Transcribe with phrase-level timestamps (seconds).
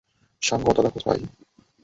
[0.41, 1.21] সাঙ্গেয়া দাদা কোথায়?